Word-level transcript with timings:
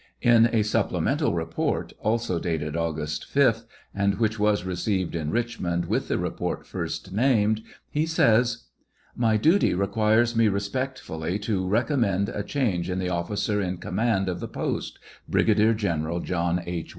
In 0.23 0.47
a 0.51 0.63
supplemental 0.63 1.35
report, 1.35 1.93
also 1.99 2.39
dated 2.39 2.75
August 2.75 3.27
5th, 3.31 3.65
and 3.93 4.15
which 4.17 4.39
was 4.39 4.63
received 4.63 5.13
in 5.15 5.29
Richmond 5.29 5.85
with 5.85 6.07
the 6.07 6.17
report 6.17 6.65
first 6.65 7.11
named, 7.13 7.61
he 7.87 8.05
enya: 8.05 8.63
My 9.15 9.37
duty 9.37 9.75
requires 9.75 10.35
me 10.35 10.47
respectfully 10.47 11.37
to 11.41 11.67
recommend 11.67 12.29
a 12.29 12.41
change 12.41 12.89
in 12.89 12.97
the 12.97 13.09
officer 13.09 13.61
in 13.61 13.77
command 13.77 14.27
of 14.27 14.39
the 14.39 14.47
post, 14.47 14.97
Brigadier 15.29 15.75
General 15.75 16.19
John 16.19 16.63
H. 16.65 16.89